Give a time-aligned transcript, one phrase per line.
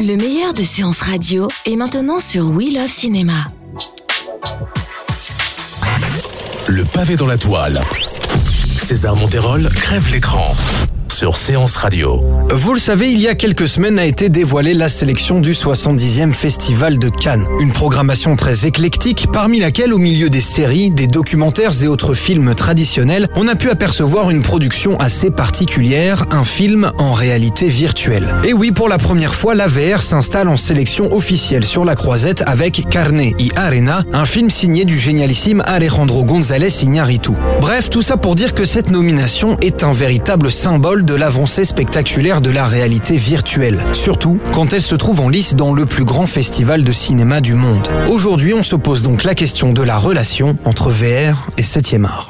[0.00, 3.32] Le meilleur de séances radio est maintenant sur We Love Cinéma.
[6.68, 7.80] Le pavé dans la toile.
[8.64, 10.54] César Monterol crève l'écran
[11.16, 12.20] sur Séance Radio.
[12.50, 16.30] Vous le savez, il y a quelques semaines a été dévoilée la sélection du 70e
[16.30, 17.46] Festival de Cannes.
[17.58, 22.54] Une programmation très éclectique, parmi laquelle, au milieu des séries, des documentaires et autres films
[22.54, 28.34] traditionnels, on a pu apercevoir une production assez particulière, un film en réalité virtuelle.
[28.44, 32.42] Et oui, pour la première fois, la VR s'installe en sélection officielle sur la croisette
[32.46, 37.32] avec Carne y Arena, un film signé du génialissime Alejandro González Iñárritu.
[37.62, 42.40] Bref, tout ça pour dire que cette nomination est un véritable symbole de l'avancée spectaculaire
[42.40, 46.26] de la réalité virtuelle, surtout quand elle se trouve en lice dans le plus grand
[46.26, 47.88] festival de cinéma du monde.
[48.10, 52.28] Aujourd'hui, on se pose donc la question de la relation entre VR et 7e art.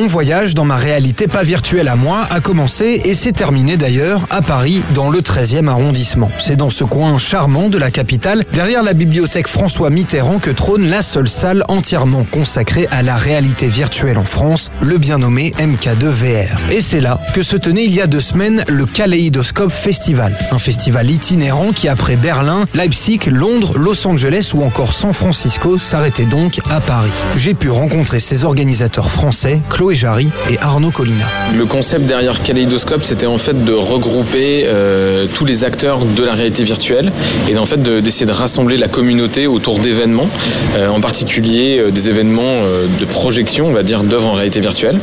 [0.00, 4.26] Mon voyage dans ma réalité pas virtuelle à moi a commencé et s'est terminé d'ailleurs
[4.30, 6.30] à Paris dans le 13e arrondissement.
[6.40, 10.88] C'est dans ce coin charmant de la capitale, derrière la bibliothèque François Mitterrand que trône
[10.88, 16.06] la seule salle entièrement consacrée à la réalité virtuelle en France, le bien nommé MK2
[16.06, 16.72] VR.
[16.72, 20.58] Et c'est là que se tenait il y a deux semaines le Kaleidoscope Festival, un
[20.58, 26.62] festival itinérant qui après Berlin, Leipzig, Londres, Los Angeles ou encore San Francisco s'arrêtait donc
[26.70, 27.10] à Paris.
[27.36, 29.60] J'ai pu rencontrer ses organisateurs français,
[29.94, 31.24] Jarry et Arnaud Collina.
[31.56, 36.34] Le concept derrière Kaleidoscope, c'était en fait de regrouper euh, tous les acteurs de la
[36.34, 37.12] réalité virtuelle
[37.50, 40.28] et en fait de- d'essayer de, rassembler la communauté autour d'événements,
[40.76, 42.60] euh, en particulier euh, des événements
[42.98, 44.98] de projection, on va dire, d'œuvres en réalité virtuelle.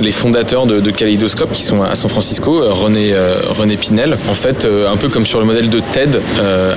[0.00, 3.14] Les fondateurs de, de Kaleidoscope, qui sont à San Francisco, René,
[3.78, 6.20] Pinel, en fait, un peu comme sur le modèle de TED,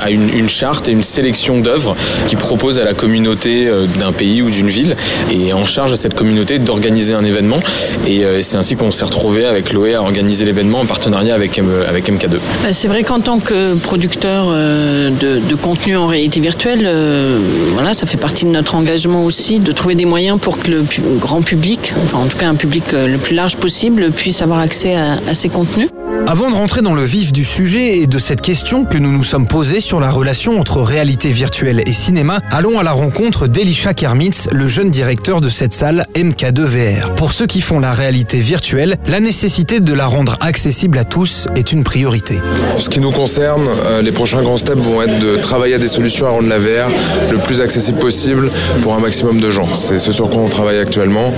[0.01, 1.95] a une, une charte et une sélection d'œuvres
[2.27, 3.69] qui propose à la communauté
[3.99, 4.95] d'un pays ou d'une ville
[5.31, 7.59] et en charge à cette communauté d'organiser un événement.
[8.07, 11.59] Et euh, c'est ainsi qu'on s'est retrouvé avec Loé à organiser l'événement en partenariat avec,
[11.87, 12.37] avec MK2.
[12.63, 17.39] Bah, C'est vrai qu'en tant que producteur euh, de, contenu en réalité virtuelle, euh,
[17.73, 20.85] voilà, ça fait partie de notre engagement aussi de trouver des moyens pour que le
[21.19, 24.95] grand public, enfin en tout cas un public le plus large possible, puisse avoir accès
[24.95, 25.89] à ces contenus.
[26.27, 29.23] Avant de rentrer dans le vif du sujet et de cette question que nous nous
[29.23, 33.93] sommes posée sur la relation entre réalité virtuelle et cinéma, allons à la rencontre d'Elisha
[33.93, 37.15] Kermitz, le jeune directeur de cette salle MK2 VR.
[37.15, 41.45] Pour ceux qui font la réalité virtuelle, la nécessité de la rendre accessible à tous
[41.55, 42.39] est une priorité.
[42.75, 45.79] En ce qui nous concerne, euh, les prochains grands steps vont être de travailler à
[45.79, 46.89] des solutions à rendre la VR
[47.31, 48.51] le plus accessible possible
[48.81, 49.73] pour un maximum de gens.
[49.73, 51.33] C'est ce sur quoi on travaille actuellement.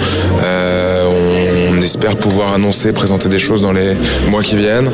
[1.67, 3.94] On, on espère pouvoir annoncer, présenter des choses dans les
[4.29, 4.89] mois qui viennent.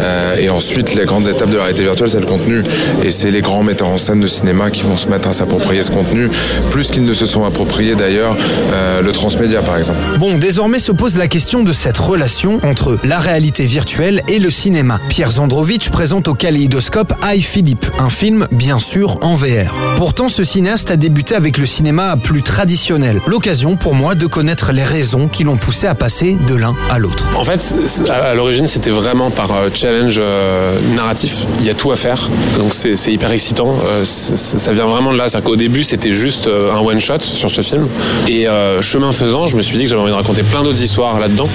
[0.00, 2.62] Euh, et ensuite, les grandes étapes de la réalité virtuelle, c'est le contenu.
[3.04, 5.82] Et c'est les grands metteurs en scène de cinéma qui vont se mettre à s'approprier
[5.82, 6.28] ce contenu,
[6.70, 8.36] plus qu'ils ne se sont appropriés d'ailleurs
[8.72, 9.98] euh, le transmédia par exemple.
[10.18, 14.50] Bon, désormais se pose la question de cette relation entre la réalité virtuelle et le
[14.50, 15.00] cinéma.
[15.08, 19.74] Pierre Zandrovitch présente au Kaléidoscope I Philippe, un film bien sûr en VR.
[19.96, 23.20] Pourtant, ce cinéaste a débuté avec le cinéma plus traditionnel.
[23.26, 26.98] L'occasion pour moi de connaître les raisons qui l'ont poussé à passer de l'un à
[26.98, 27.30] l'autre.
[27.34, 31.38] En fait, c'est- à l'origine, c'était vraiment par euh, challenge euh, narratif.
[31.60, 32.28] Il y a tout à faire,
[32.58, 33.74] donc c'est c'est hyper excitant.
[33.86, 35.30] Euh, c'est- c'est- ça vient vraiment de là.
[35.30, 37.88] C'est-à-dire qu'au début, c'était juste un one shot sur ce film,
[38.28, 38.46] et
[38.82, 41.48] chemin faisant, je me suis dit que j'avais envie de raconter plein d'autres histoires là-dedans.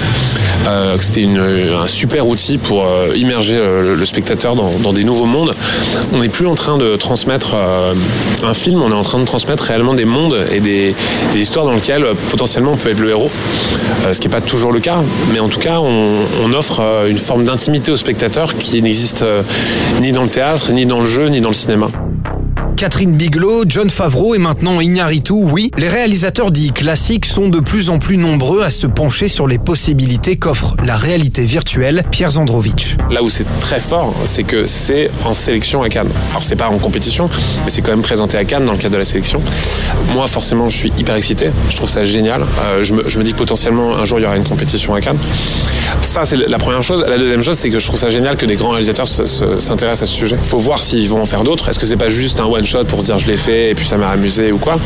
[0.99, 2.85] C'était un super outil pour
[3.15, 5.55] immerger le spectateur dans, des nouveaux mondes.
[6.13, 7.55] On n'est plus en train de transmettre
[8.43, 10.95] un film, on est en train de transmettre réellement des mondes et des,
[11.35, 13.29] histoires dans lesquelles potentiellement on peut être le héros,
[14.11, 17.17] ce qui n'est pas toujours le cas, mais en tout cas on, offre euh, une
[17.17, 19.43] forme d'intimité au spectateur qui n'existe euh,
[20.01, 21.89] ni dans le théâtre, ni dans le jeu, ni dans le cinéma.
[22.77, 27.89] Catherine Bigelow, John Favreau et maintenant Iñárritu, oui, les réalisateurs dits classiques sont de plus
[27.89, 32.03] en plus nombreux à se pencher sur les possibilités qu'offre la réalité virtuelle.
[32.11, 32.95] Pierre Zandrovitch.
[33.09, 36.11] Là où c'est très fort, c'est que c'est en sélection à Cannes.
[36.29, 37.31] Alors c'est pas en compétition,
[37.65, 39.41] mais c'est quand même présenté à Cannes dans le cadre de la sélection.
[40.13, 42.43] Moi forcément je suis hyper excité, je trouve ça génial.
[42.43, 45.17] Euh, je, me, dis que potentiellement un jour il y aura une compétition à Cannes.
[46.03, 47.03] Ça c'est la première chose.
[47.07, 49.57] La deuxième chose c'est que je trouve ça génial que des grands réalisateurs se- se-
[49.57, 50.37] s'intéressent à ce sujet.
[50.43, 51.69] Faut voir s'ils vont en faire d'autres.
[51.69, 53.85] Est-ce que c'est pas juste un one pour se dire je l'ai fait et puis
[53.85, 54.77] ça m'a amusé ou quoi.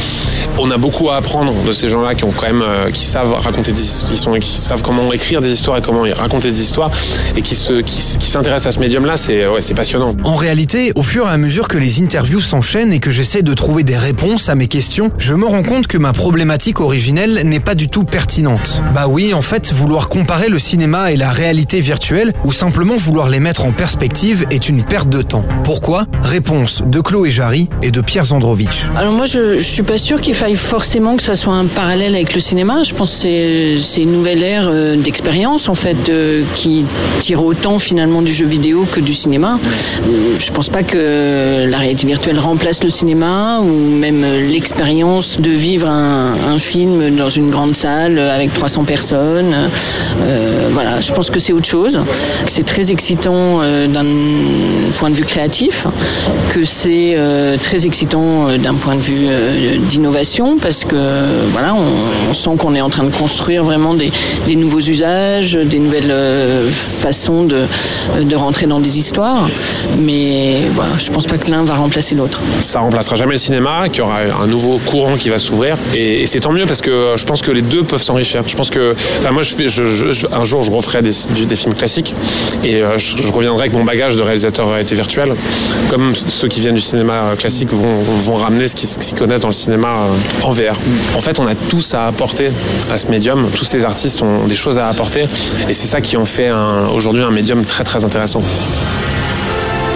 [0.57, 3.33] On a beaucoup à apprendre de ces gens-là qui ont quand même, euh, qui savent
[3.33, 6.91] raconter des qui, sont, qui savent comment écrire des histoires et comment raconter des histoires
[7.35, 9.17] et qui se, qui, s'intéressent à ce médium-là.
[9.17, 10.15] C'est, ouais, c'est passionnant.
[10.23, 13.53] En réalité, au fur et à mesure que les interviews s'enchaînent et que j'essaie de
[13.53, 17.59] trouver des réponses à mes questions, je me rends compte que ma problématique originelle n'est
[17.59, 18.81] pas du tout pertinente.
[18.93, 23.29] Bah oui, en fait, vouloir comparer le cinéma et la réalité virtuelle ou simplement vouloir
[23.29, 25.45] les mettre en perspective est une perte de temps.
[25.63, 26.05] Pourquoi?
[26.21, 28.85] Réponse de Chloé Jarry et de Pierre Zandrovitch.
[28.95, 32.15] Alors moi, je, je suis pas sûr qu'il faille forcément que ça soit un parallèle
[32.15, 32.83] avec le cinéma.
[32.83, 36.85] Je pense que c'est une nouvelle ère euh, d'expérience en fait euh, qui
[37.19, 39.59] tire autant finalement du jeu vidéo que du cinéma.
[40.39, 45.87] Je pense pas que la réalité virtuelle remplace le cinéma ou même l'expérience de vivre
[45.89, 49.55] un, film dans une grande salle avec 300 personnes.
[50.21, 51.99] Euh, voilà, je pense que c'est autre chose.
[52.47, 54.05] C'est très excitant euh, d'un
[54.97, 55.87] point de vue créatif,
[56.53, 60.95] que c'est euh, très excitant euh, d'un point de vue euh, d'innovation parce que
[61.51, 64.11] voilà, on, sent qu'on est en train de construire vraiment des,
[64.55, 66.13] nouveaux usages, des nouvelles
[66.71, 67.65] façons de,
[68.21, 69.49] de rentrer dans des histoires.
[69.99, 72.39] Mais voilà, je pense pas que l'un va remplacer l'autre.
[72.61, 75.77] Ça remplacera jamais le cinéma, qu'il y aura un nouveau courant qui va s'ouvrir.
[75.93, 78.43] Et, c'est tant mieux parce que je pense que les deux peuvent s'enrichir.
[78.47, 79.41] Je pense que, enfin moi,
[80.31, 81.11] un jour, je referai des,
[81.45, 82.13] des films classiques
[82.63, 85.33] et euh, je, reviendrai avec mon bagage de réalisateur réalité virtuelle,
[85.89, 89.53] comme ceux qui viennent du cinéma classique vont, vont ramener ce qu'ils connaissent dans le
[89.53, 90.77] cinéma euh, en VR.
[91.15, 92.49] En fait, on a tous à apporter
[92.91, 93.49] à ce médium.
[93.55, 95.25] Tous ces artistes ont des choses à apporter
[95.67, 96.51] et c'est ça qui en fait
[96.93, 98.41] aujourd'hui un médium très très intéressant.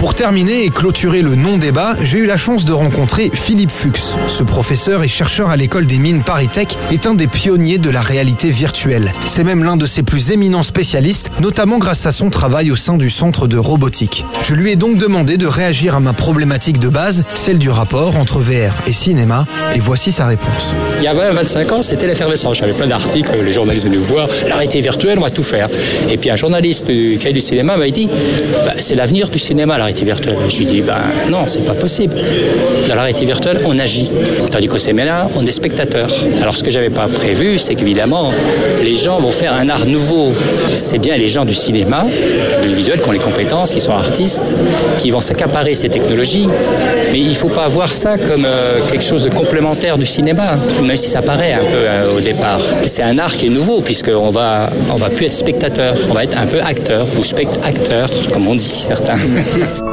[0.06, 4.14] Pour terminer et clôturer le non-débat, j'ai eu la chance de rencontrer Philippe Fuchs.
[4.28, 7.90] Ce professeur et chercheur à l'école des mines Paris Tech est un des pionniers de
[7.90, 9.10] la réalité virtuelle.
[9.26, 12.96] C'est même l'un de ses plus éminents spécialistes, notamment grâce à son travail au sein
[12.96, 14.24] du centre de robotique.
[14.44, 18.16] Je lui ai donc demandé de réagir à ma problématique de base, celle du rapport
[18.16, 19.44] entre VR et cinéma,
[19.74, 20.72] et voici sa réponse.
[20.98, 22.58] Il y a 20, 25 ans, c'était l'effervescence.
[22.58, 25.68] J'avais plein d'articles, les journalistes venaient voir, la réalité virtuelle, on va tout faire.
[26.08, 28.08] Et puis un journaliste du cahier du cinéma m'a dit,
[28.64, 30.98] bah, c'est l'avenir du cinéma, la réalité Je lui dis, ben
[31.30, 32.16] non, c'est pas possible.
[32.88, 34.10] Dans la réalité virtuelle, on agit.
[34.50, 36.08] Tandis qu'au cinéma, on est spectateur.
[36.42, 38.32] Alors ce que j'avais pas prévu, c'est qu'évidemment,
[38.82, 40.32] les gens vont faire un art nouveau.
[40.74, 42.06] C'est bien les gens du cinéma,
[42.62, 44.56] du visuel, qui ont les compétences, qui sont artistes,
[44.98, 46.48] qui vont s'accaparer ces technologies.
[47.12, 50.96] Mais il faut pas voir ça comme euh, quelque chose de complémentaire du cinéma, même
[50.96, 52.60] si ça paraît un peu euh, au départ.
[52.86, 56.24] C'est un art qui est nouveau, puisqu'on va, on va plus être spectateur, on va
[56.24, 59.16] être un peu acteur, ou spectateur, comme on dit certains.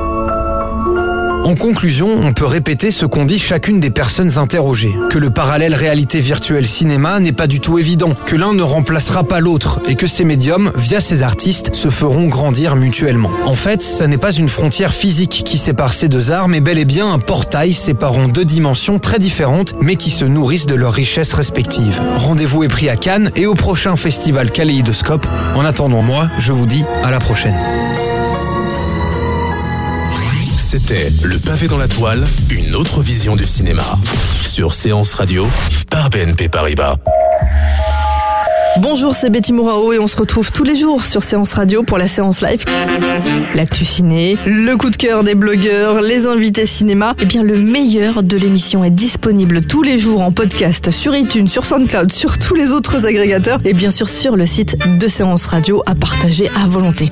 [1.43, 4.95] En conclusion, on peut répéter ce qu'ont dit chacune des personnes interrogées.
[5.09, 9.25] Que le parallèle réalité virtuelle cinéma n'est pas du tout évident, que l'un ne remplacera
[9.25, 13.29] pas l'autre et que ces médiums, via ces artistes, se feront grandir mutuellement.
[13.45, 16.77] En fait, ça n'est pas une frontière physique qui sépare ces deux arts, mais bel
[16.77, 20.93] et bien un portail séparant deux dimensions très différentes, mais qui se nourrissent de leurs
[20.93, 21.99] richesses respectives.
[22.15, 25.27] Rendez-vous est pris à Cannes et au prochain festival Kaléidoscope.
[25.55, 27.57] En attendant moi, je vous dis à la prochaine.
[30.73, 33.83] C'était Le pavé dans la toile, une autre vision du cinéma.
[34.43, 35.45] Sur Séance Radio,
[35.91, 36.95] par BNP Paribas.
[38.79, 41.99] Bonjour, c'est Betty Mourao et on se retrouve tous les jours sur Séance Radio pour
[41.99, 42.65] la séance live.
[43.53, 47.13] L'actu ciné, le coup de cœur des blogueurs, les invités cinéma.
[47.19, 51.47] Eh bien, le meilleur de l'émission est disponible tous les jours en podcast sur iTunes,
[51.47, 55.45] sur SoundCloud, sur tous les autres agrégateurs et bien sûr sur le site de Séance
[55.45, 57.11] Radio à partager à volonté.